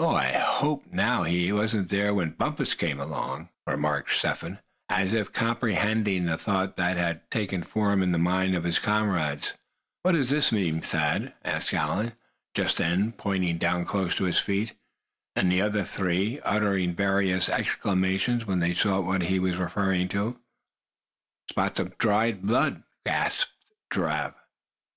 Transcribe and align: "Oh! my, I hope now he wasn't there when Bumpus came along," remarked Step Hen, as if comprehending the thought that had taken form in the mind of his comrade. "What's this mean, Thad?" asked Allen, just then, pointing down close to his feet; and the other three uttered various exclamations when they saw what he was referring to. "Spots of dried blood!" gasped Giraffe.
"Oh! 0.00 0.10
my, 0.14 0.34
I 0.34 0.40
hope 0.40 0.86
now 0.92 1.22
he 1.22 1.52
wasn't 1.52 1.88
there 1.88 2.12
when 2.12 2.30
Bumpus 2.32 2.74
came 2.74 2.98
along," 2.98 3.48
remarked 3.64 4.12
Step 4.12 4.38
Hen, 4.38 4.58
as 4.88 5.14
if 5.14 5.32
comprehending 5.32 6.24
the 6.24 6.36
thought 6.36 6.74
that 6.76 6.96
had 6.96 7.30
taken 7.30 7.62
form 7.62 8.02
in 8.02 8.10
the 8.10 8.18
mind 8.18 8.56
of 8.56 8.64
his 8.64 8.80
comrade. 8.80 9.50
"What's 10.02 10.30
this 10.30 10.50
mean, 10.50 10.80
Thad?" 10.80 11.32
asked 11.44 11.72
Allen, 11.72 12.14
just 12.54 12.78
then, 12.78 13.12
pointing 13.12 13.58
down 13.58 13.84
close 13.84 14.16
to 14.16 14.24
his 14.24 14.40
feet; 14.40 14.74
and 15.36 15.48
the 15.48 15.60
other 15.62 15.84
three 15.84 16.40
uttered 16.40 16.96
various 16.96 17.48
exclamations 17.48 18.44
when 18.44 18.58
they 18.58 18.74
saw 18.74 18.98
what 18.98 19.22
he 19.22 19.38
was 19.38 19.58
referring 19.58 20.08
to. 20.08 20.40
"Spots 21.48 21.78
of 21.78 21.96
dried 21.98 22.42
blood!" 22.42 22.82
gasped 23.06 23.52
Giraffe. 23.92 24.34